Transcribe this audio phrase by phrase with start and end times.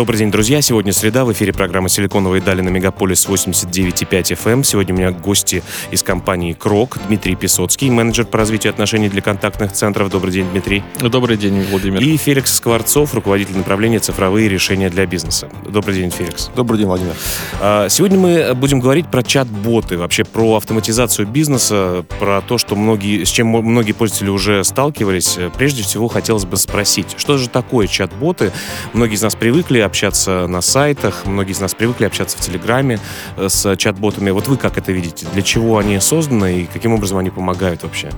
[0.00, 0.62] Добрый день, друзья.
[0.62, 1.26] Сегодня среда.
[1.26, 4.50] В эфире программа «Силиконовые дали» на Мегаполис 89,5 FM.
[4.50, 4.64] Эм.
[4.64, 6.96] Сегодня у меня гости из компании «Крок».
[7.06, 10.08] Дмитрий Песоцкий, менеджер по развитию отношений для контактных центров.
[10.08, 10.82] Добрый день, Дмитрий.
[11.00, 12.00] Добрый день, Владимир.
[12.00, 15.50] И Феликс Скворцов, руководитель направления «Цифровые решения для бизнеса».
[15.68, 16.50] Добрый день, Феликс.
[16.56, 17.12] Добрый день, Владимир.
[17.60, 23.24] А, сегодня мы будем говорить про чат-боты, вообще про автоматизацию бизнеса, про то, что многие,
[23.24, 25.36] с чем многие пользователи уже сталкивались.
[25.58, 28.50] Прежде всего, хотелось бы спросить, что же такое чат-боты?
[28.94, 32.98] Многие из нас привыкли общаться на сайтах, многие из нас привыкли общаться в Телеграме
[33.36, 34.30] э, с чат-ботами.
[34.30, 35.26] Вот вы как это видите?
[35.32, 38.10] Для чего они созданы и каким образом они помогают вообще?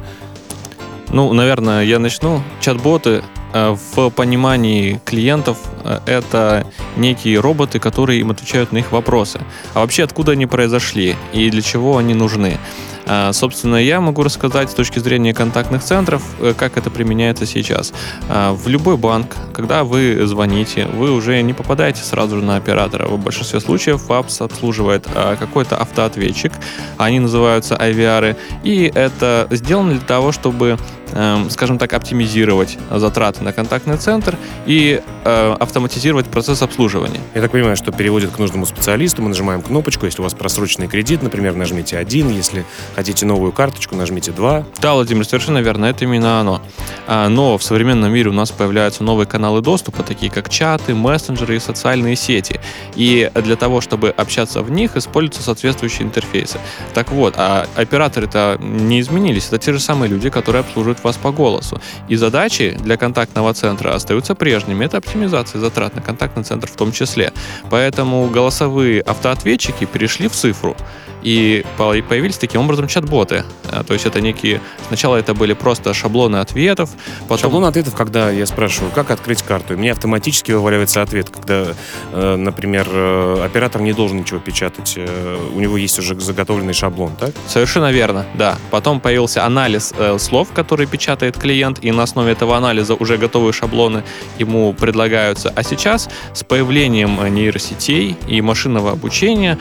[1.08, 2.42] Ну, наверное, я начну.
[2.60, 3.22] Чат-боты
[3.54, 9.40] э, в понимании клиентов э, это некие роботы, которые им отвечают на их вопросы.
[9.72, 12.58] А вообще откуда они произошли и для чего они нужны?
[13.06, 17.92] А, собственно, я могу рассказать с точки зрения контактных центров, э, как это применяется сейчас.
[18.28, 23.06] А, в любой банк, когда вы звоните, вы уже не попадаете сразу же на оператора.
[23.06, 26.52] В большинстве случаев вас обслуживает а, какой-то автоответчик,
[26.98, 30.78] они называются IVR, и это сделано для того, чтобы
[31.12, 37.20] Эм, скажем так, оптимизировать затраты на контактный центр и э, автоматизировать процесс обслуживания.
[37.34, 40.88] Я так понимаю, что переводит к нужному специалисту, мы нажимаем кнопочку, если у вас просроченный
[40.88, 44.64] кредит, например, нажмите один, если хотите новую карточку, нажмите два.
[44.80, 46.62] Да, Владимир, совершенно верно, это именно оно.
[47.06, 51.56] А, но в современном мире у нас появляются новые каналы доступа, такие как чаты, мессенджеры
[51.56, 52.58] и социальные сети.
[52.94, 56.58] И для того, чтобы общаться в них, используются соответствующие интерфейсы.
[56.94, 61.32] Так вот, а операторы-то не изменились, это те же самые люди, которые обслуживают вас по
[61.32, 61.80] голосу.
[62.08, 64.84] И задачи для контактного центра остаются прежними.
[64.84, 67.32] Это оптимизация затрат на контактный центр в том числе.
[67.70, 70.76] Поэтому голосовые автоответчики перешли в цифру.
[71.22, 73.44] И появились таким образом чат-боты.
[73.70, 74.60] А, то есть это некие...
[74.88, 76.90] Сначала это были просто шаблоны ответов.
[77.22, 77.38] Потом...
[77.38, 81.74] Шаблон ответов, когда я спрашиваю, как открыть карту, и мне автоматически вываливается ответ, когда,
[82.12, 87.12] э, например, э, оператор не должен ничего печатать, э, у него есть уже заготовленный шаблон,
[87.18, 87.30] так?
[87.46, 88.58] Совершенно верно, да.
[88.70, 94.02] Потом появился анализ слов, которые печатает клиент, и на основе этого анализа уже готовые шаблоны
[94.38, 95.52] ему предлагаются.
[95.54, 99.58] А сейчас с появлением нейросетей и машинного обучения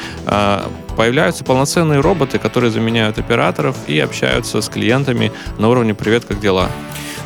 [0.96, 6.70] появляются полноценные роботы, которые заменяют операторов и общаются с клиентами на уровне «Привет, как дела?».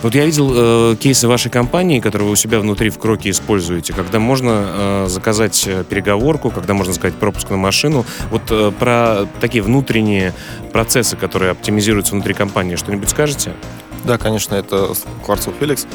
[0.01, 3.91] Вот я видел э, кейсы вашей компании, которые вы у себя внутри в Кроке используете,
[3.91, 8.05] когда можно э, заказать э, переговорку, когда можно заказать пропуск на машину.
[8.29, 10.33] Вот э, про такие внутренние
[10.71, 13.53] процессы, которые оптимизируются внутри компании, что-нибудь скажете?
[14.03, 14.89] Да, конечно, это
[15.25, 15.87] Кварцев Феликс.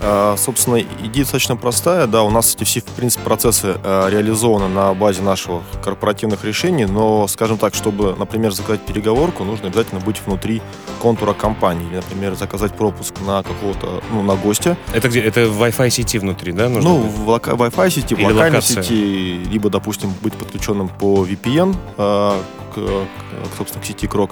[0.00, 2.06] А, собственно, идея достаточно простая.
[2.06, 6.86] Да, у нас эти все, в принципе, процессы а, реализованы на базе наших корпоративных решений,
[6.86, 10.62] но, скажем так, чтобы, например, заказать переговорку, нужно обязательно быть внутри
[11.00, 11.86] контура компании.
[11.88, 14.76] Или, например, заказать пропуск на какого-то, ну, на гостя.
[14.92, 15.20] Это где?
[15.20, 16.68] Это в Wi-Fi сети внутри, да?
[16.68, 18.82] Нужно ну, в лока- Wi-Fi сети, в локальной локация.
[18.82, 22.40] сети, либо, допустим, быть подключенным по VPN э,
[22.74, 24.30] к, к, собственно, к сети Крок.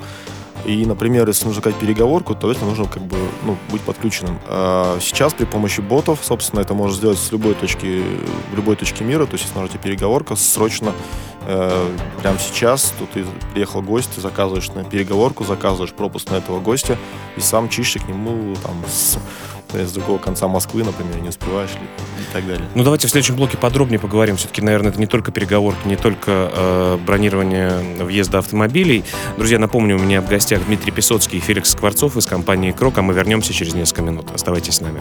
[0.67, 4.39] И, например, если нужно заказать переговорку, то это нужно как бы ну, быть подключенным.
[4.47, 8.03] А сейчас при помощи ботов, собственно, это можно сделать с любой точки,
[8.53, 9.27] в любой точке мира.
[9.27, 10.93] То есть, если нужна переговорка, срочно,
[11.47, 16.61] э, прямо сейчас, тут ты приехал гость, ты заказываешь на переговорку, заказываешь пропуск на этого
[16.61, 16.97] гостя,
[17.37, 19.19] и сам чишься к нему там с
[19.73, 21.81] с другого конца Москвы, например, не успеваешь ли
[22.21, 22.67] и так далее.
[22.75, 24.37] Ну, давайте в следующем блоке подробнее поговорим.
[24.37, 27.71] Все-таки, наверное, это не только переговорки, не только э, бронирование
[28.03, 29.05] въезда автомобилей.
[29.37, 33.03] Друзья, напомню, у меня в гостях Дмитрий Песоцкий и Феликс Скворцов из компании «Крок», а
[33.03, 34.31] мы вернемся через несколько минут.
[34.35, 35.01] Оставайтесь с нами.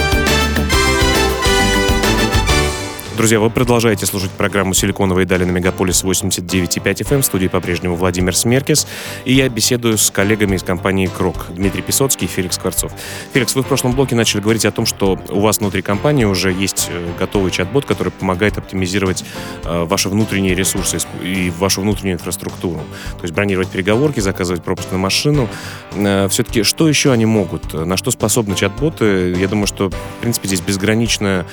[3.17, 7.21] Друзья, вы продолжаете слушать программу «Силиконовые дали» на Мегаполис 89,5 FM.
[7.21, 8.87] В студии по-прежнему Владимир Смеркис.
[9.25, 12.93] И я беседую с коллегами из компании «Крок» Дмитрий Песоцкий и Феликс Скворцов.
[13.33, 16.53] Феликс, вы в прошлом блоке начали говорить о том, что у вас внутри компании уже
[16.53, 19.25] есть э, готовый чат-бот, который помогает оптимизировать
[19.65, 22.79] э, ваши внутренние ресурсы и вашу внутреннюю инфраструктуру.
[23.17, 25.49] То есть бронировать переговорки, заказывать пропуск на машину.
[25.95, 27.73] Э, все-таки что еще они могут?
[27.73, 29.35] На что способны чат-боты?
[29.37, 31.45] Я думаю, что, в принципе, здесь безграничное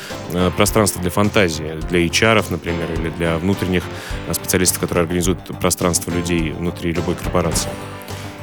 [0.57, 3.83] пространство для фантазии связи для HR, например, или для внутренних
[4.29, 7.71] э, специалистов, которые организуют пространство людей внутри любой корпорации?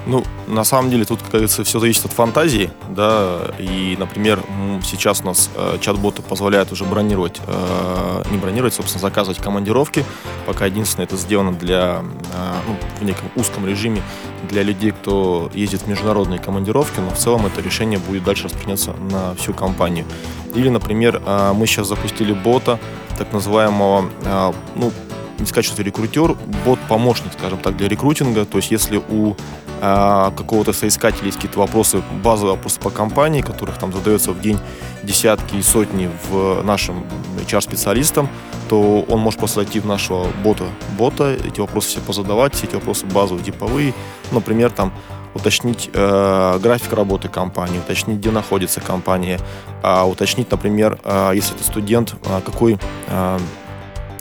[0.07, 4.39] Ну, на самом деле, тут, как говорится, все зависит от фантазии, да, и, например,
[4.83, 10.05] сейчас у нас э, чат-боты позволяют уже бронировать, э, не бронировать, собственно, заказывать командировки,
[10.45, 12.03] пока единственное это сделано для,
[12.33, 14.03] э, ну, в неком узком режиме
[14.47, 18.93] для людей, кто ездит в международные командировки, но в целом это решение будет дальше распространяться
[19.09, 20.05] на всю компанию.
[20.53, 22.79] Или, например, э, мы сейчас запустили бота,
[23.17, 24.91] так называемого, э, ну,
[25.39, 26.35] не сказать, что это рекрутер,
[26.65, 28.45] бот-помощник, скажем так, для рекрутинга.
[28.45, 29.35] То есть, если у
[29.81, 34.57] а, какого-то соискателя есть какие-то вопросы, базовые вопросы по компании, которых там задается в день
[35.03, 37.05] десятки и сотни в нашим
[37.45, 38.29] HR-специалистам,
[38.69, 40.65] то он может просто зайти в нашего бота,
[40.97, 43.93] бота, эти вопросы все позадавать, все эти вопросы базовые, типовые,
[44.31, 44.93] например, там
[45.35, 49.39] уточнить э, график работы компании, уточнить, где находится компания,
[49.83, 53.39] э, уточнить, например, э, если это студент, э, какой э,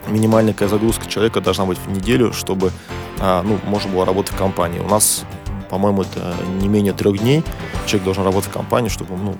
[0.08, 2.72] минимальная загрузка человека должна быть в неделю, чтобы
[3.20, 4.80] э, ну, можно было работать в компании.
[4.80, 5.24] У нас
[5.70, 7.42] по-моему, это не менее трех дней.
[7.86, 9.34] Человек должен работать в компании, чтобы ну,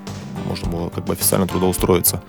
[0.45, 2.21] можно было как бы официально трудоустроиться.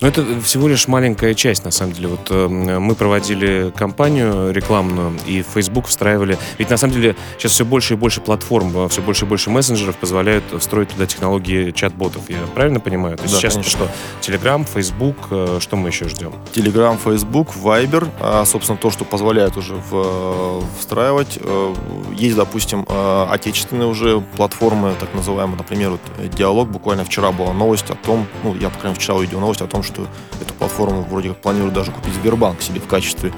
[0.00, 2.08] Но это всего лишь маленькая часть, на самом деле.
[2.08, 6.38] Вот э, мы проводили кампанию рекламную, и в Facebook встраивали...
[6.58, 9.50] Ведь, на самом деле, сейчас все больше и больше платформ, э, все больше и больше
[9.50, 12.28] мессенджеров позволяют встроить туда технологии чат-ботов.
[12.28, 13.16] Я правильно понимаю?
[13.16, 13.70] То есть да, сейчас конечно.
[13.70, 13.90] что?
[14.20, 16.32] Telegram, Facebook, э, что мы еще ждем?
[16.54, 21.38] Telegram, Facebook, Viber, а, собственно, то, что позволяет уже в, э, встраивать.
[21.40, 21.74] Э,
[22.14, 26.00] есть, допустим, э, отечественные уже платформы, так называемые, например, вот
[26.30, 26.68] Диалог.
[26.68, 29.66] Буквально вчера была новость о том, ну, я, по крайней мере, вчера увидел новость о
[29.66, 30.06] том, что
[30.40, 33.32] эту платформу вроде как планируют даже купить Сбербанк себе в качестве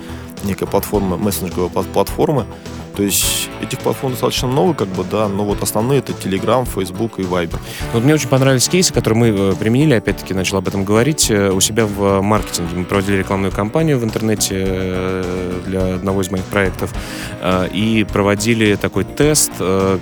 [0.45, 2.47] некой платформы, мессенджеровой платформы.
[2.99, 7.21] То есть этих платформ достаточно много, как бы, да, но вот основные это Telegram, Facebook
[7.21, 7.57] и Viber.
[7.93, 11.53] Вот мне очень понравились кейсы, которые мы э, применили, опять-таки начал об этом говорить, э,
[11.53, 12.75] у себя в маркетинге.
[12.75, 16.93] Мы проводили рекламную кампанию в интернете э, для одного из моих проектов
[17.73, 19.53] и проводили такой тест,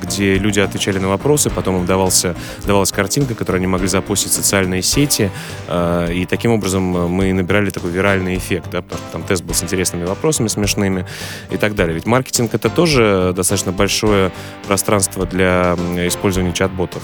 [0.02, 2.34] где люди отвечали на вопросы, потом им давался,
[2.64, 5.30] давалась картинка, которую они могли запустить в социальные сети,
[5.68, 9.62] и таким образом мы набирали такой виральный эффект, да, потому что там тест был с
[9.62, 11.04] интересными вопросами, смешными
[11.50, 11.94] и так далее.
[11.94, 14.30] Ведь маркетинг это тоже тоже достаточно большое
[14.68, 15.74] пространство для
[16.06, 17.02] использования чат-ботов.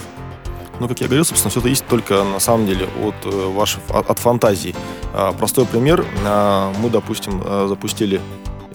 [0.78, 3.80] Ну, как я говорил, собственно, все это есть только на самом деле от э, вашей
[3.88, 4.74] от, от фантазии.
[5.12, 6.04] А, простой пример.
[6.24, 8.20] А, мы, допустим, э, запустили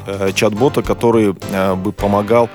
[0.06, 1.33] э, чат-бота, который
[1.75, 2.50] бы помогал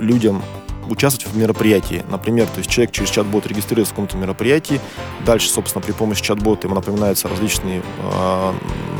[0.00, 0.42] людям
[0.90, 2.04] участвовать в мероприятии.
[2.10, 4.80] Например, то есть человек через чат-бот регистрируется в каком-то мероприятии,
[5.24, 8.52] дальше, собственно, при помощи чат-бота ему напоминаются различные э,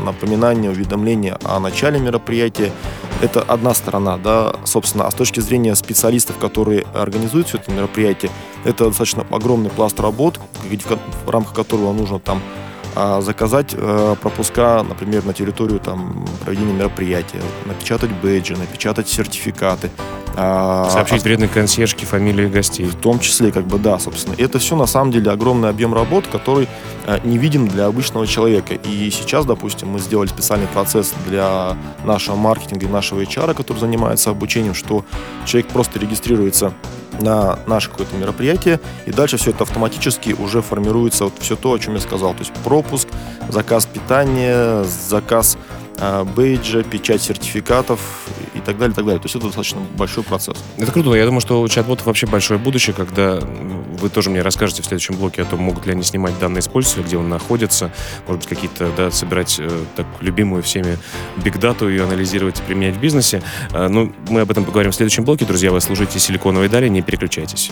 [0.05, 2.71] напоминания, уведомления о начале мероприятия.
[3.21, 8.31] Это одна сторона, да, собственно, а с точки зрения специалистов, которые организуют все это мероприятие,
[8.63, 10.39] это достаточно огромный пласт работ,
[11.25, 12.41] в рамках которого нужно там
[12.95, 19.91] а, заказать э, пропуска, например, на территорию там, проведения мероприятия, напечатать бейджи, напечатать сертификаты.
[20.41, 22.85] А, Сообщить а, вредной консьержке фамилии гостей.
[22.85, 24.35] В том числе, как бы, да, собственно.
[24.37, 26.69] Это все, на самом деле, огромный объем работ, который
[27.05, 28.73] а, не виден для обычного человека.
[28.75, 31.75] И сейчас, допустим, мы сделали специальный процесс для
[32.05, 35.03] нашего маркетинга и нашего HR, который занимается обучением, что
[35.45, 36.73] человек просто регистрируется
[37.19, 41.79] на наше какое-то мероприятие, и дальше все это автоматически уже формируется вот все то, о
[41.79, 42.33] чем я сказал.
[42.33, 43.09] То есть пропуск,
[43.49, 45.57] заказ питания, заказ
[45.97, 47.99] э, бейджа, печать сертификатов
[48.69, 49.19] так далее, так далее.
[49.19, 50.57] То есть это достаточно большой процесс.
[50.77, 51.13] Это круто.
[51.13, 55.15] Я думаю, что у чат-ботов вообще большое будущее, когда вы тоже мне расскажете в следующем
[55.15, 57.91] блоке о том, могут ли они снимать данные с пользователя, где он находится,
[58.27, 60.97] может быть, какие-то, да, собирать э, так любимую всеми
[61.43, 63.41] бигдату, ее анализировать и применять в бизнесе.
[63.71, 65.45] Э, ну, мы об этом поговорим в следующем блоке.
[65.45, 67.71] Друзья, вы слушаете «Силиконовой дали», не переключайтесь.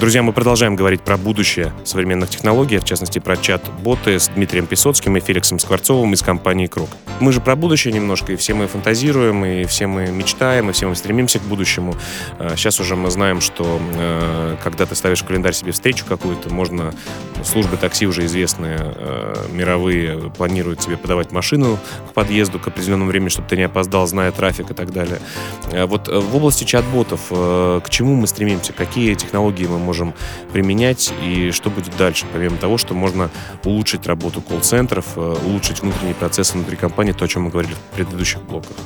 [0.00, 5.14] Друзья, мы продолжаем говорить про будущее современных технологий, в частности про чат-боты с Дмитрием Песоцким
[5.18, 6.88] и Феликсом Скворцовым из компании «Круг».
[7.20, 10.88] Мы же про будущее немножко, и все мы фантазируем, и все мы мечтаем, и все
[10.88, 11.94] мы стремимся к будущему.
[12.56, 16.48] Сейчас а, уже мы знаем, что э, когда ты ставишь в календарь себе встречу какую-то,
[16.48, 16.94] можно,
[17.44, 21.78] службы такси уже известные, э, мировые, планируют тебе подавать машину
[22.10, 25.20] к подъезду к определенному времени, чтобы ты не опоздал, зная трафик и так далее.
[25.72, 28.72] А вот э, в области чат-ботов к чему мы стремимся?
[28.72, 30.14] Какие технологии мы можем можем
[30.52, 33.30] применять и что будет дальше, помимо того, что можно
[33.64, 37.94] улучшить работу колл-центров, э, улучшить внутренние процессы внутри компании, то, о чем мы говорили в
[37.94, 38.76] предыдущих блоках.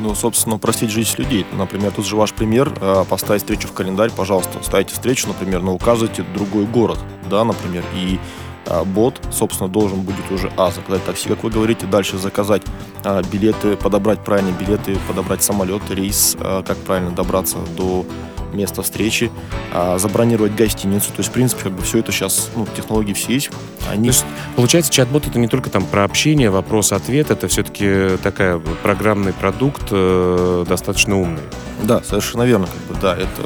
[0.00, 1.46] Ну, собственно, простить жизнь людей.
[1.52, 5.74] Например, тут же ваш пример, э, поставить встречу в календарь, пожалуйста, ставите встречу, например, но
[5.74, 6.98] указывайте другой город,
[7.34, 8.18] да, например, и
[8.66, 12.62] а, бот, собственно, должен будет уже, а, заказать такси, как вы говорите, дальше заказать
[13.02, 18.06] а, билеты, подобрать правильные билеты, подобрать самолет, рейс, а, как правильно добраться до
[18.52, 19.32] место встречи,
[19.72, 21.08] а, забронировать гостиницу.
[21.08, 23.50] То есть, в принципе, как бы все это сейчас, ну, технологии все есть.
[23.90, 24.10] Они...
[24.10, 24.24] То есть,
[24.54, 30.64] получается, чат-бот это не только там про общение, вопрос-ответ, это все-таки такая программный продукт э,
[30.68, 31.42] достаточно умный.
[31.82, 32.66] Да, совершенно верно.
[32.66, 33.42] Как бы, да, это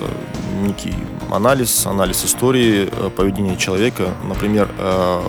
[0.63, 0.95] некий
[1.31, 4.15] анализ, анализ истории э, поведения человека.
[4.25, 5.21] Например, э,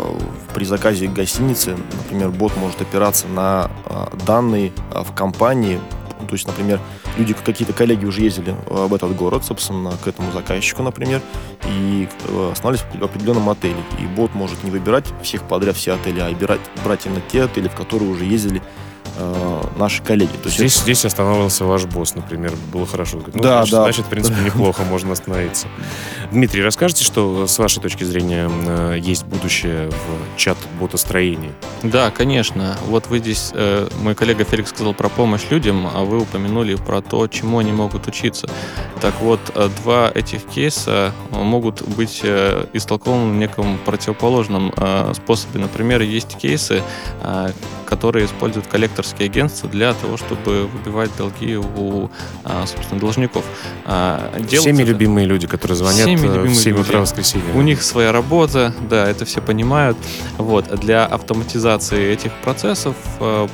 [0.53, 5.79] при заказе гостиницы, например, бот может опираться на э, данные в компании,
[6.27, 6.79] то есть, например,
[7.18, 11.22] люди, какие-то коллеги уже ездили в этот город, собственно, к этому заказчику, например,
[11.65, 12.08] и
[12.51, 13.82] останавливались в определенном отеле.
[14.00, 17.68] И бот может не выбирать всех подряд все отели, а выбирать, брать именно те отели,
[17.68, 18.62] в которые уже ездили
[19.19, 20.31] э, наши коллеги.
[20.41, 20.83] То есть здесь, это...
[20.83, 23.21] здесь останавливался ваш босс, например, было хорошо.
[23.33, 23.83] Ну, да, значит, да.
[23.83, 25.67] Значит, в принципе, неплохо, можно остановиться.
[26.31, 31.51] Дмитрий, расскажите, что с вашей точки зрения э, есть будущее в чат-ботостроении?
[31.83, 32.77] Да, конечно.
[32.85, 37.01] Вот вы здесь, э, мой коллега Феликс сказал про помощь людям, а вы упомянули про
[37.01, 38.47] то, чему они могут учиться.
[39.01, 42.21] Так вот, э, два этих кейса могут быть
[42.73, 44.73] истолкованы в неком противоположном
[45.13, 45.59] способе.
[45.59, 46.83] Например, есть кейсы,
[48.00, 52.10] которые используют коллекторские агентства для того, чтобы выбивать долги у,
[52.65, 53.44] собственно, должников.
[54.48, 56.88] Всеми любимые люди, которые звонят всеми любимые в 7 люди.
[56.88, 57.53] утра воскресенья.
[57.53, 59.98] У них своя работа, да, это все понимают.
[60.38, 60.74] Вот.
[60.79, 63.48] Для автоматизации этих процессов э,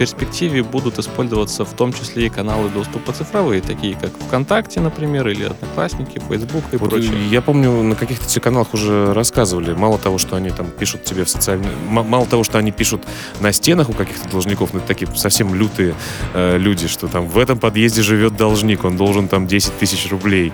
[0.00, 5.44] перспективе будут использоваться в том числе и каналы доступа цифровые, такие как ВКонтакте, например, или
[5.44, 7.28] Одноклассники, Facebook и вот прочее.
[7.30, 11.28] Я помню, на каких-то каналах уже рассказывали, мало того, что они там пишут тебе в
[11.28, 11.72] социальные...
[11.88, 13.02] Мало того, что они пишут
[13.40, 15.94] на стенах у каких-то должников, ну, это такие совсем лютые
[16.34, 20.52] э, люди, что там в этом подъезде живет должник, он должен там 10 тысяч рублей,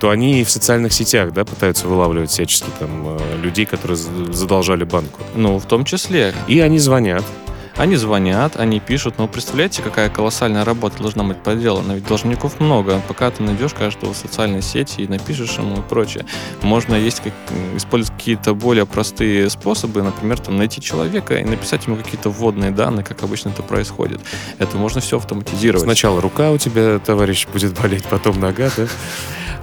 [0.00, 4.84] то они в социальных сетях сетях, да, пытаются вылавливать всячески там э, людей, которые задолжали
[4.84, 5.20] банку.
[5.34, 6.34] Ну, в том числе.
[6.46, 7.24] И они звонят.
[7.78, 11.92] Они звонят, они пишут, но представляете, какая колоссальная работа должна быть проделана?
[11.92, 13.00] Ведь должников много.
[13.06, 16.26] Пока ты найдешь каждого в социальной сети и напишешь ему и прочее.
[16.60, 17.32] Можно есть как,
[17.76, 23.04] использовать какие-то более простые способы, например, там, найти человека и написать ему какие-то вводные данные,
[23.04, 24.20] как обычно это происходит.
[24.58, 25.84] Это можно все автоматизировать.
[25.84, 28.70] Сначала рука у тебя, товарищ, будет болеть, потом нога,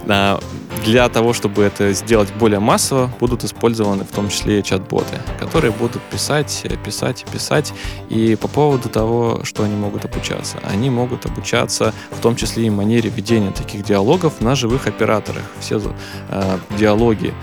[0.06, 0.40] да?
[0.86, 5.72] Для того, чтобы это сделать более массово, будут использованы в том числе и чат-боты, которые
[5.72, 7.74] будут писать, писать, писать.
[8.10, 10.60] И по поводу того, что они могут обучаться.
[10.64, 15.44] Они могут обучаться в том числе и манере ведения таких диалогов на живых операторах.
[15.60, 15.82] Все
[16.30, 17.34] э, диалоги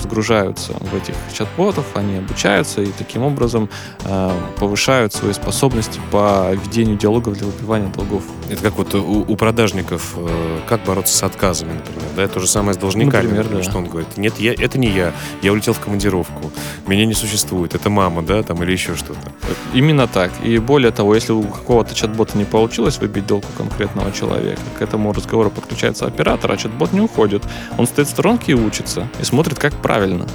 [0.00, 3.68] сгружаются в этих чат-ботов, они обучаются и таким образом
[4.04, 8.22] э, повышают свои способности по ведению диалогов для выбивания долгов.
[8.48, 12.02] Это как вот у, у продажников, э, как бороться с отказами, например.
[12.16, 13.22] Да, то же самое с должниками.
[13.22, 13.62] Например, да.
[13.62, 14.16] Что он говорит?
[14.16, 15.12] Нет, я, это не я.
[15.42, 16.50] Я улетел в командировку.
[16.86, 17.74] Меня не существует.
[17.74, 19.32] Это мама, да, там или еще что-то.
[19.74, 20.30] Именно так.
[20.42, 24.82] И более того, если у какого-то чат-бота не получилось выбить долг у конкретного человека, к
[24.82, 27.42] этому разговору подключается оператор, а чат-бот не уходит.
[27.78, 29.08] Он стоит в сторонке и учится.
[29.20, 30.26] И смотрит, как правильно.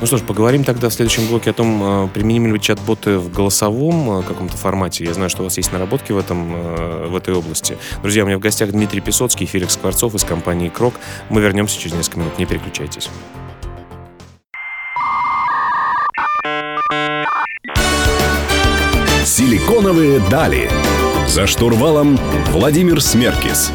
[0.00, 3.32] Ну что ж, поговорим тогда в следующем блоке о том, э, применимы ли чат-боты в
[3.32, 5.04] голосовом э, каком-то формате.
[5.04, 7.76] Я знаю, что у вас есть наработки в, этом, э, в этой области.
[8.02, 10.94] Друзья, у меня в гостях Дмитрий Песоцкий и Феликс Скворцов из компании «Крок».
[11.30, 12.38] Мы вернемся через несколько минут.
[12.38, 13.10] Не переключайтесь.
[19.24, 20.70] Силиконовые дали.
[21.26, 22.18] За штурвалом
[22.50, 23.70] Владимир Смеркис.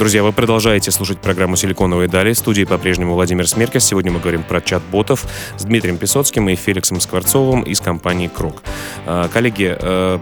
[0.00, 2.32] Друзья, вы продолжаете слушать программу «Силиконовые дали».
[2.32, 3.84] В студии по-прежнему Владимир Смеркис.
[3.84, 5.26] Сегодня мы говорим про чат-ботов
[5.58, 8.62] с Дмитрием Песоцким и Феликсом Скворцовым из компании «Крок».
[9.04, 10.18] А, коллеги, э,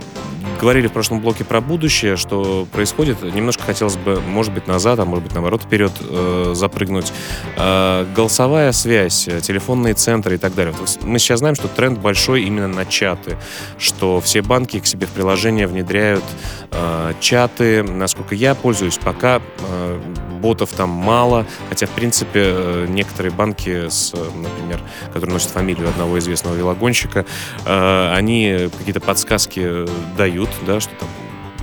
[0.59, 3.23] говорили в прошлом блоке про будущее, что происходит.
[3.23, 7.13] Немножко хотелось бы, может быть, назад, а может быть, наоборот, вперед э, запрыгнуть.
[7.57, 10.75] Э, голосовая связь, телефонные центры и так далее.
[11.03, 13.37] Мы сейчас знаем, что тренд большой именно на чаты,
[13.79, 16.25] что все банки к себе в приложение внедряют
[16.73, 17.83] э, чаты.
[17.83, 20.01] Насколько я пользуюсь, пока э,
[20.39, 26.19] ботов там мало, хотя, в принципе, э, некоторые банки, с, например, которые носят фамилию одного
[26.19, 27.25] известного велогонщика,
[27.65, 31.09] э, они какие-то подсказки дают, да, что там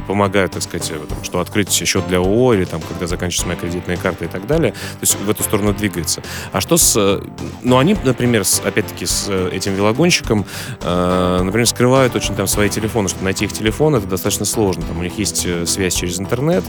[0.08, 3.98] помогают, так сказать, там, что открыть счет для ООО или там, когда заканчивается моя кредитная
[3.98, 4.72] карта и так далее.
[4.72, 6.22] То есть в эту сторону двигается.
[6.52, 7.22] А что с...
[7.62, 10.46] Ну, они, например, с, опять-таки с этим велогонщиком,
[10.82, 14.84] э, например, скрывают очень там свои телефоны, чтобы найти их телефон, это достаточно сложно.
[14.84, 16.64] Там у них есть э, связь через интернет,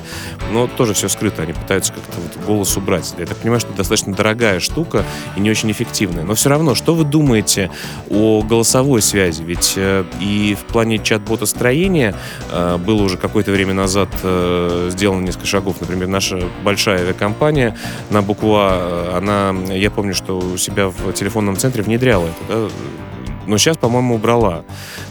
[0.52, 1.42] но тоже все скрыто.
[1.42, 3.14] Они пытаются как-то вот голос убрать.
[3.18, 5.04] Я так понимаю, что это достаточно дорогая штука
[5.36, 6.24] и не очень эффективная.
[6.24, 7.70] Но все равно, что вы думаете
[8.10, 9.42] о голосовой связи?
[9.42, 12.14] Ведь э, и в плане чат-бота строения
[12.50, 15.80] э, было уже какое-то время назад э, сделано несколько шагов.
[15.80, 17.76] Например, наша большая авиакомпания
[18.10, 22.68] на букву А, она, я помню, что у себя в телефонном центре внедряла это, да,
[23.46, 24.58] но сейчас, по-моему, убрала.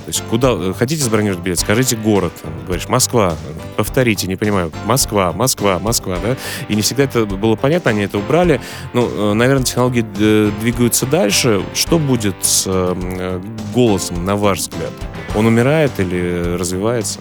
[0.06, 2.34] То есть куда хотите забронировать билет, скажите город.
[2.66, 3.36] Говоришь, Москва.
[3.78, 4.72] Повторите, не понимаю.
[4.86, 6.36] Москва, Москва, Москва, да?
[6.68, 8.62] И не всегда это было понятно, они это убрали.
[8.94, 11.64] Ну, э, наверное, технологии э, двигаются дальше.
[11.74, 13.42] Что будет с э,
[13.74, 14.92] голосом, на ваш взгляд?
[15.36, 17.20] Он умирает или развивается?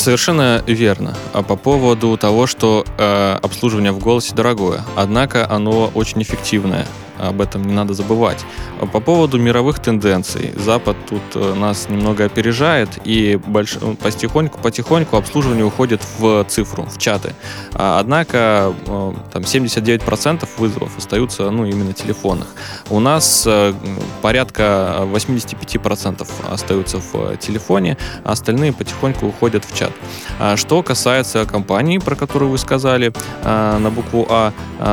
[0.00, 1.14] Совершенно верно.
[1.34, 6.86] А по поводу того, что э, обслуживание в голосе дорогое, однако оно очень эффективное
[7.28, 8.44] об этом не надо забывать.
[8.92, 10.52] По поводу мировых тенденций.
[10.56, 13.78] Запад тут э, нас немного опережает, и больш...
[13.80, 17.34] Ну, потихоньку, потихоньку обслуживание уходит в цифру, в чаты.
[17.74, 22.48] А, однако э, там 79% вызовов остаются ну, именно телефонных.
[22.88, 23.74] У нас э,
[24.22, 29.92] порядка 85% остаются в телефоне, а остальные потихоньку уходят в чат.
[30.38, 33.12] А что касается компании, про которую вы сказали,
[33.44, 34.52] на букву А,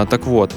[0.09, 0.53] так вот,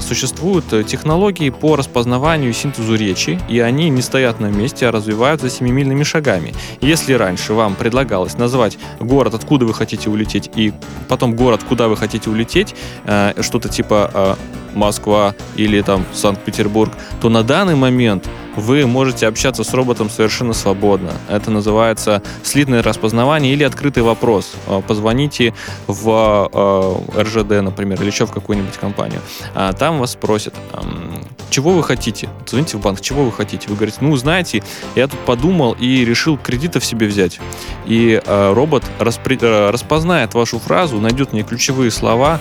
[0.00, 4.90] существуют технологии, технологии по распознаванию и синтезу речи, и они не стоят на месте, а
[4.90, 6.52] развиваются семимильными шагами.
[6.80, 10.72] Если раньше вам предлагалось назвать город, откуда вы хотите улететь, и
[11.08, 14.34] потом город, куда вы хотите улететь, э, что-то типа э,
[14.76, 21.12] Москва или там Санкт-Петербург, то на данный момент вы можете общаться с роботом совершенно свободно.
[21.28, 24.54] Это называется слитное распознавание или открытый вопрос.
[24.66, 25.54] А, позвоните
[25.86, 26.50] в
[27.14, 29.20] э, РЖД, например, или еще в какую-нибудь компанию.
[29.54, 30.54] А там вас спросят,
[31.50, 32.28] чего вы хотите?
[32.46, 33.68] Звоните в банк, чего вы хотите?
[33.68, 34.62] Вы говорите, ну, знаете,
[34.94, 37.38] я тут подумал и решил кредитов себе взять.
[37.84, 42.40] И робот распознает вашу фразу, найдет мне ключевые слова,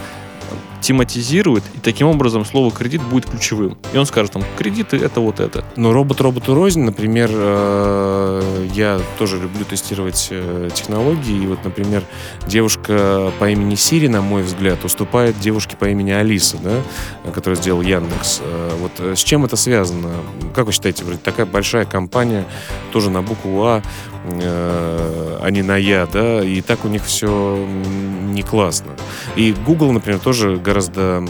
[0.86, 3.76] тематизирует, и таким образом слово кредит будет ключевым.
[3.92, 5.66] И он скажет там, кредиты это вот это.
[5.76, 12.04] Но робот роботу рознь, например, э, я тоже люблю тестировать э, технологии, и вот, например,
[12.46, 17.82] девушка по имени Сири, на мой взгляд, уступает девушке по имени Алиса, да, которую сделал
[17.82, 18.42] Яндекс.
[18.44, 20.12] Э, вот с чем это связано?
[20.54, 22.46] Как вы считаете, такая большая компания,
[22.92, 23.82] тоже на букву А,
[24.28, 27.58] а не на Я, да, и так у них все
[28.34, 28.92] не классно.
[29.36, 31.24] И Google, например, тоже гораздо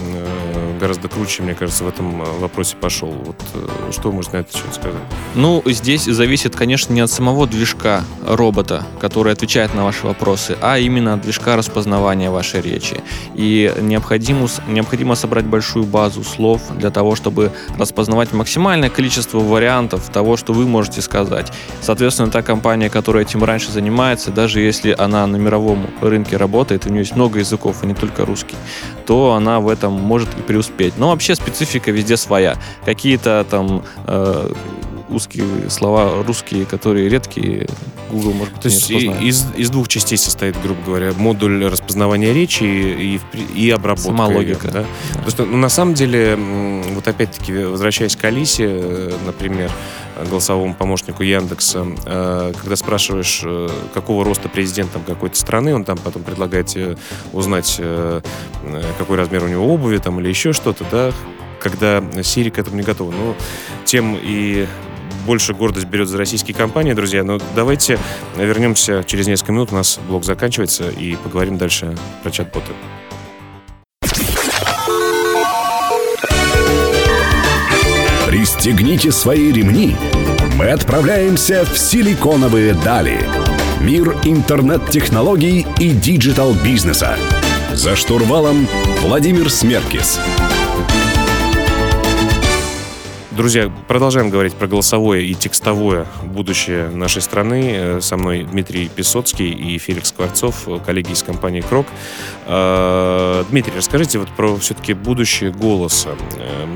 [0.85, 3.09] гораздо, круче, мне кажется, в этом э, вопросе пошел.
[3.09, 5.01] Вот э, что можете на это счет сказать?
[5.33, 10.77] Ну, здесь зависит, конечно, не от самого движка робота, который отвечает на ваши вопросы, а
[10.77, 13.01] именно от движка распознавания вашей речи.
[13.33, 20.37] И необходимо, необходимо собрать большую базу слов для того, чтобы распознавать максимальное количество вариантов того,
[20.37, 21.51] что вы можете сказать.
[21.81, 26.89] Соответственно, та компания, которая этим раньше занимается, даже если она на мировом рынке работает, у
[26.89, 28.55] нее есть много языков, а не только русский,
[29.07, 30.75] то она в этом может и преуспеть.
[30.98, 32.57] Но вообще специфика везде своя.
[32.85, 34.51] Какие-то там э,
[35.15, 37.67] узкие слова русские, которые редкие,
[38.11, 42.63] Google, может быть, То есть из, из двух частей состоит, грубо говоря, модуль распознавания речи
[42.63, 43.19] и,
[43.55, 44.09] и обработка.
[44.09, 44.67] Сама логика.
[44.67, 44.81] да?
[44.81, 44.85] Да.
[45.13, 46.37] Потому что, ну, на самом деле,
[46.93, 49.71] вот опять-таки, возвращаясь к Алисе, э, например,
[50.29, 55.97] голосовому помощнику Яндекса, э, когда спрашиваешь, э, какого роста президент там, какой-то страны, он там
[55.97, 56.97] потом предлагает тебе
[57.33, 57.79] узнать,
[58.97, 61.11] какой размер у него обуви там, или еще что-то, да,
[61.59, 63.11] когда Siri к этому не готова.
[63.11, 63.35] Ну,
[63.85, 64.67] тем и
[65.25, 67.24] больше гордость берет за российские компании, друзья.
[67.24, 68.00] Но давайте
[68.38, 69.72] вернемся через несколько минут.
[69.72, 72.72] У нас блок заканчивается и поговорим дальше про чат-боты.
[78.27, 79.96] Пристегните свои ремни.
[80.55, 83.20] Мы отправляемся в силиконовые дали.
[83.81, 87.18] Мир интернет-технологий и digital-бизнеса.
[87.74, 88.68] За штурвалом
[89.01, 90.20] Владимир Смеркис.
[93.35, 97.69] Друзья, продолжаем говорить про голосовое и текстовое будущее нашей страны.
[97.75, 101.85] Э, со мной Дмитрий Песоцкий и Феликс Скворцов, э, коллеги из компании «Крок».
[102.45, 106.11] Э, Дмитрий, расскажите вот про все-таки будущее голоса.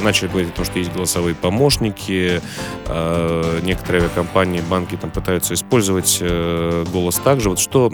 [0.02, 2.42] Начали говорить о том, что есть голосовые помощники,
[3.64, 6.22] некоторые компании, банки там пытаются использовать
[6.92, 7.50] голос также.
[7.50, 7.90] Вот что,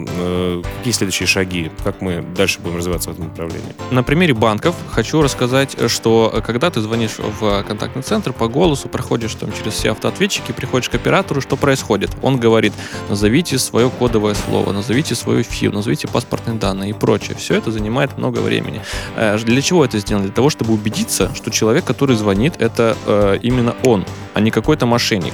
[0.78, 3.72] какие следующие шаги, как мы дальше будем развиваться в этом направлении?
[3.90, 9.34] На примере банков хочу рассказать, что когда ты звонишь в контактный центр по голосу, проходишь
[9.34, 12.10] там через все автоответчики, приходишь к оператору, что происходит?
[12.22, 12.72] Он говорит,
[13.10, 17.36] назовите свое кодовое слово, назовите свою ФИУ, назовите паспортные данные и прочее.
[17.36, 18.80] Все это занимает много времени.
[19.16, 20.24] Э, для чего это сделано?
[20.24, 24.84] Для того, чтобы убедиться, что человек, который звонит, это э, именно он, а не какой-то
[24.84, 25.32] мошенник.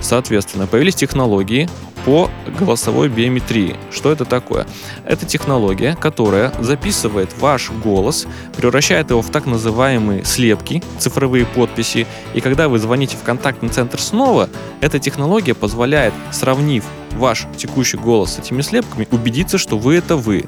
[0.00, 1.68] Соответственно, появились технологии,
[2.04, 3.76] по голосовой биометрии.
[3.90, 4.66] Что это такое?
[5.04, 12.40] Это технология, которая записывает ваш голос, превращает его в так называемые слепки, цифровые подписи, и
[12.40, 14.48] когда вы звоните в контактный центр снова,
[14.80, 20.44] эта технология позволяет, сравнив ваш текущий голос с этими слепками, убедиться, что вы это вы.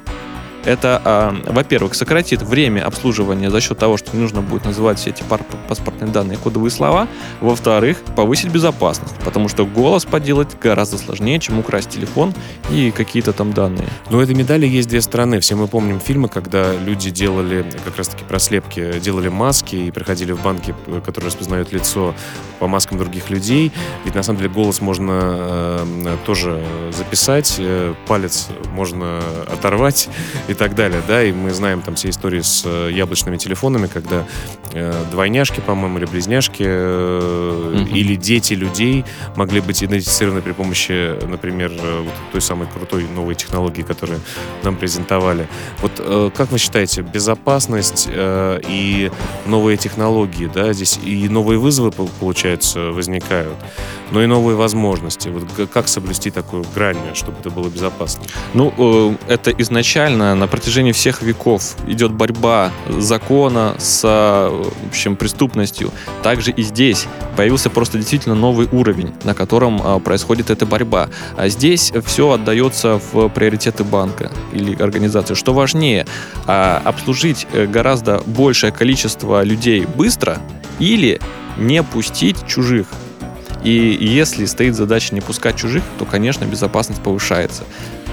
[0.67, 1.01] Это,
[1.45, 5.23] э, во-первых, сократит время обслуживания за счет того, что не нужно будет называть все эти
[5.69, 7.07] паспортные данные кодовые слова.
[7.39, 12.33] Во-вторых, повысить безопасность, потому что голос поделать гораздо сложнее, чем украсть телефон
[12.69, 13.87] и какие-то там данные.
[14.09, 15.39] Но у этой медали есть две стороны.
[15.39, 20.43] Все мы помним фильмы, когда люди делали как раз-таки прослепки, делали маски и приходили в
[20.43, 20.75] банки,
[21.05, 22.13] которые распознают лицо
[22.59, 23.71] по маскам других людей.
[24.03, 30.09] Ведь на самом деле голос можно э, тоже записать, э, палец можно оторвать
[30.49, 34.25] и так далее, да, и мы знаем там все истории с э, яблочными телефонами, когда
[34.73, 37.89] э, двойняшки, по-моему, или близняшки, э, mm-hmm.
[37.89, 43.35] или дети людей могли быть идентифицированы при помощи, например, э, вот той самой крутой новой
[43.35, 44.19] технологии, которую
[44.63, 45.47] нам презентовали.
[45.81, 49.11] Вот э, как вы считаете, безопасность э, и
[49.45, 53.55] новые технологии, да, здесь и новые вызовы, получается, возникают,
[54.11, 55.29] но и новые возможности.
[55.29, 58.23] Вот как соблюсти такую грань, чтобы это было безопасно?
[58.53, 65.91] Ну, э, это изначально на протяжении всех веков идет борьба закона с в общем, преступностью.
[66.23, 71.09] Также и здесь появился просто действительно новый уровень, на котором а, происходит эта борьба.
[71.35, 75.33] А здесь все отдается в приоритеты банка или организации.
[75.33, 76.05] Что важнее,
[76.45, 80.39] а, обслужить э, гораздо большее количество людей быстро
[80.79, 81.19] или
[81.57, 82.87] не пустить чужих.
[83.63, 87.63] И если стоит задача не пускать чужих, то, конечно, безопасность повышается.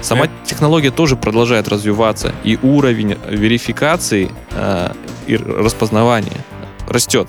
[0.04, 4.92] Сама технология тоже продолжает развиваться, и уровень верификации э,
[5.26, 6.44] и распознавания
[6.86, 7.28] растет.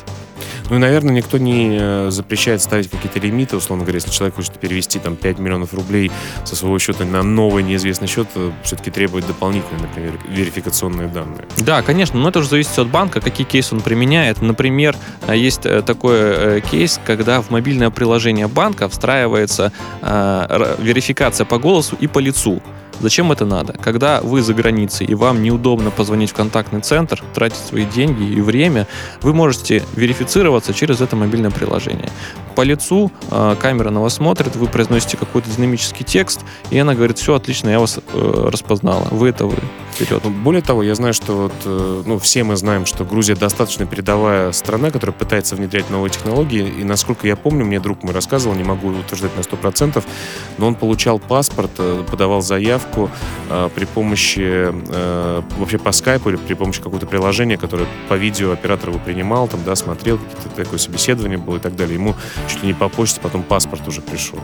[0.69, 4.53] Ну и, наверное, никто не э, запрещает ставить какие-то лимиты, условно говоря, если человек хочет
[4.53, 6.11] перевести там 5 миллионов рублей
[6.43, 11.45] со своего счета на новый неизвестный счет, э, все-таки требует дополнительные, например, верификационные данные.
[11.57, 14.41] Да, конечно, но это уже зависит от банка, какие кейсы он применяет.
[14.41, 14.95] Например,
[15.27, 22.19] э, есть такой кейс, когда в мобильное приложение банка встраивается верификация по голосу и по
[22.19, 22.61] лицу.
[22.99, 23.73] Зачем это надо?
[23.73, 28.41] Когда вы за границей и вам неудобно позвонить в контактный центр, тратить свои деньги и
[28.41, 28.87] время,
[29.21, 32.09] вы можете верифицироваться через это мобильное приложение.
[32.55, 37.17] По лицу э, камера на вас смотрит, вы произносите какой-то динамический текст, и она говорит,
[37.17, 39.57] все отлично, я вас э, распознала, вы это вы
[39.95, 40.21] вперед.
[40.23, 43.85] Ну, более того, я знаю, что вот, э, ну, все мы знаем, что Грузия достаточно
[43.85, 46.67] передовая страна, которая пытается внедрять новые технологии.
[46.79, 50.03] И насколько я помню, мне друг мой рассказывал, не могу утверждать на 100%,
[50.57, 52.84] но он получал паспорт, э, подавал заявку
[53.49, 54.73] э, при помощи,
[55.57, 59.63] вообще по скайпу или при помощи какого-то приложения, которое по видео оператор его принимал, там,
[59.63, 61.95] да, смотрел, какие-то такое собеседование было и так далее.
[61.95, 62.15] Ему
[62.49, 64.39] чуть ли не по почте потом паспорт уже пришел.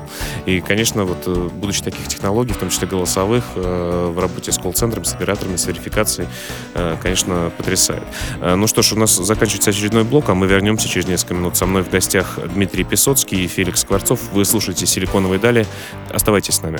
[0.46, 5.14] И, конечно, вот будучи таких технологий, в том числе голосовых, в работе с колл-центром, с
[5.14, 6.28] операторами, с верификацией,
[6.74, 8.04] э, конечно, потрясает.
[8.42, 11.58] Э, ну что ж, у нас заканчивается очередной блок, а мы вернемся через несколько минут.
[11.58, 14.20] Со мной в гостях Дмитрий Песоцкий и Феликс Скворцов.
[14.34, 15.66] Вы слушаете «Силиконовые дали».
[16.10, 16.80] Оставайтесь с нами.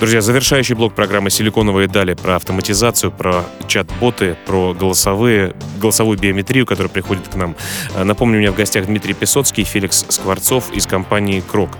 [0.00, 6.90] Друзья, завершающий блок программы «Силиконовые дали» про автоматизацию, про чат-боты, про голосовые, голосовую биометрию, которая
[6.90, 7.54] приходит к нам.
[7.94, 11.70] Э, напомню, у меня в гостях Дмитрий Песоцкий Феликс Скворцов из компании «Крок».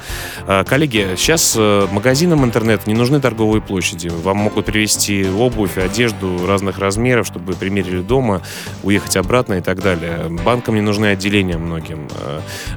[0.47, 4.09] Э, коллеги, сейчас э, магазинам интернет не нужны торговые площади.
[4.09, 8.43] Вам могут привезти обувь, одежду разных размеров, чтобы примерили дома,
[8.85, 10.29] уехать обратно и так далее.
[10.31, 12.09] Банкам не нужны отделения многим.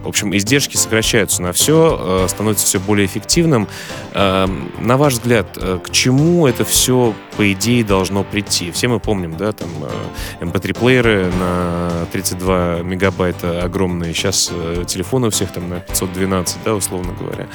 [0.01, 3.67] В общем, издержки сокращаются на все, становится все более эффективным.
[4.13, 8.71] На ваш взгляд, взгляд, э, к чему это все, по идее, должно прийти?
[8.71, 9.69] Все мы помним, да, там
[10.39, 14.13] MP3-плееры э, на 32 мегабайта огромные.
[14.13, 17.47] Сейчас э, телефоны у всех там на 512, да, условно говоря.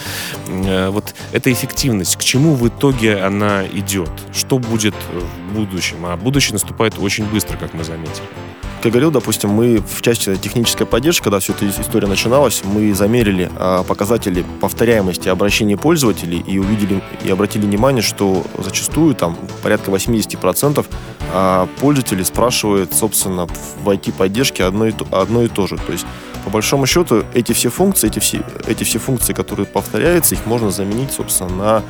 [0.91, 4.11] Вот эта эффективность, к чему в итоге она идет?
[4.33, 6.07] Что будет в будущем?
[6.07, 8.27] А будущее наступает очень быстро, как мы заметили
[8.83, 12.93] как я говорил, допустим, мы в части технической поддержки, когда все эта история начиналась, мы
[12.95, 19.93] замерили а, показатели повторяемости обращений пользователей и увидели и обратили внимание, что зачастую там порядка
[19.93, 20.85] 80%
[21.33, 25.77] а, пользователей спрашивают, собственно, в IT-поддержке одно и, то, одно и то же.
[25.77, 26.05] То есть
[26.45, 30.71] по большому счету, эти все функции, эти все, эти все функции, которые повторяются, их можно
[30.71, 31.83] заменить, собственно, на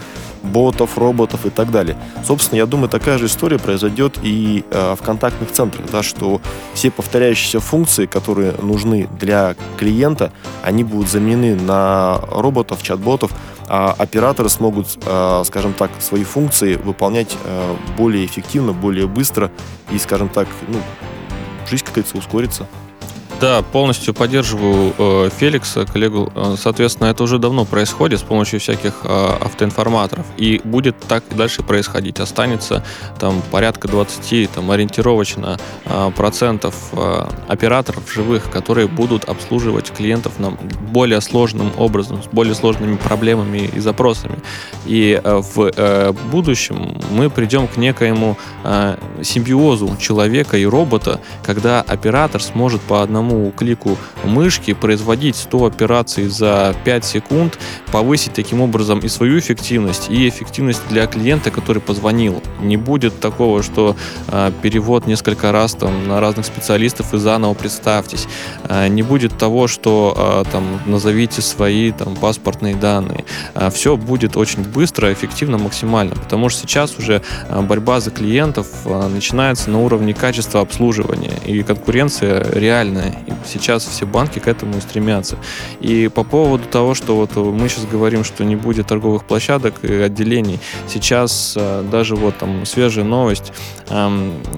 [0.42, 1.96] ботов, роботов и так далее.
[2.24, 6.40] Собственно, я думаю, такая же история произойдет и э, в контактных центрах, да, что
[6.74, 13.30] все повторяющиеся функции, которые нужны для клиента, они будут заменены на роботов, чат-ботов,
[13.68, 19.50] а операторы смогут, э, скажем так, свои функции выполнять э, более эффективно, более быстро
[19.90, 20.78] и, скажем так, ну,
[21.70, 22.66] жизнь, как говорится, ускорится.
[23.42, 26.33] Да, полностью поддерживаю э, Феликса, коллегу.
[26.33, 30.24] Э, соответственно, это уже давно происходит с помощью всяких э, автоинформаторов.
[30.37, 32.20] И будет так и дальше происходить.
[32.20, 32.85] Останется
[33.18, 40.52] там порядка 20 там, ориентировочно э, процентов э, операторов живых, которые будут обслуживать клиентов на
[40.92, 44.38] более сложным образом, с более сложными проблемами и запросами.
[44.87, 51.81] И э, в э, будущем мы придем к некоему э, симбиозу человека и робота, когда
[51.81, 57.59] оператор сможет по одному одному клику мышки производить 100 операций за 5 секунд,
[57.90, 62.42] повысить таким образом и свою эффективность, и эффективность для клиента, который позвонил.
[62.61, 63.97] Не будет такого, что
[64.29, 68.27] э, перевод несколько раз там, на разных специалистов и заново представьтесь.
[68.64, 73.25] Э, не будет того, что э, там, назовите свои там, паспортные данные.
[73.55, 79.71] Э, все будет очень быстро, эффективно, максимально, потому что сейчас уже борьба за клиентов начинается
[79.71, 83.12] на уровне качества обслуживания, и конкуренция реальная.
[83.27, 85.37] И сейчас все банки к этому стремятся.
[85.81, 89.92] И по поводу того, что вот мы сейчас говорим, что не будет торговых площадок и
[89.92, 93.53] отделений, сейчас э, даже вот там свежая новость.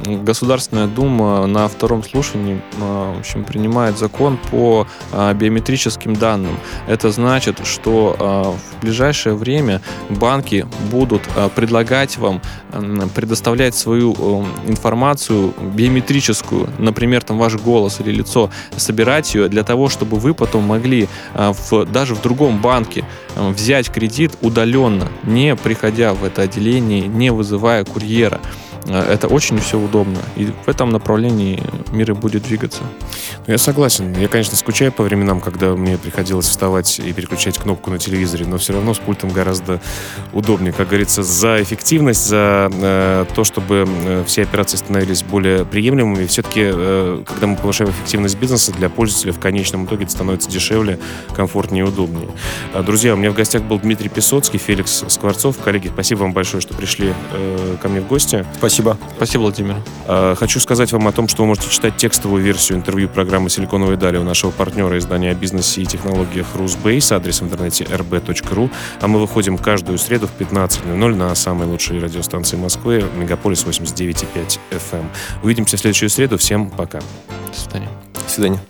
[0.07, 6.57] Государственная Дума на втором слушании э, в общем, принимает закон по э, биометрическим данным.
[6.87, 11.23] Это значит, что в ближайшее время банки будут
[11.55, 12.41] предлагать вам
[13.15, 18.44] предоставлять свою информацию биометрическую, например, там ваш голос или лицо
[18.77, 23.05] собирать ее для того, чтобы вы потом могли а, в, даже в другом банке
[23.37, 28.41] а, взять кредит удаленно, не приходя в это отделение, не вызывая курьера.
[28.87, 30.19] Это очень все удобно.
[30.37, 32.83] И в этом направлении мир и будет двигаться.
[33.47, 34.15] Ну, я согласен.
[34.19, 38.59] Я, конечно, скучаю по временам, когда мне приходилось вставать и переключать кнопку на телевизоре, но
[38.59, 39.81] все равно с пультом гораздо
[40.33, 40.73] удобнее.
[40.73, 46.27] Как говорится, за эффективность, за э, то, чтобы э, все операции становились более приемлемыми.
[46.27, 50.99] Все-таки, э, когда мы повышаем эффективность бизнеса, для пользователя в конечном итоге это становится дешевле,
[51.35, 52.29] комфортнее и удобнее.
[52.75, 55.59] Э, друзья, у меня в гостях был Дмитрий Песоцкий, Феликс Скворцов.
[55.59, 58.45] Коллеги, спасибо вам большое, что пришли э, ко мне в гости.
[58.59, 58.99] Спасибо Спасибо.
[59.17, 59.77] Спасибо, Владимир.
[60.09, 63.97] А, хочу сказать вам о том, что вы можете читать текстовую версию интервью программы «Силиконовые
[63.97, 68.71] дали» у нашего партнера издания о бизнесе и технологиях «Русбейс», адрес в интернете rb.ru.
[69.01, 75.05] А мы выходим каждую среду в 15.00 на самой лучшей радиостанции Москвы, Мегаполис 89.5 FM.
[75.45, 76.37] Увидимся в следующую среду.
[76.37, 76.99] Всем пока.
[76.99, 77.89] До свидания.
[78.13, 78.61] До свидания.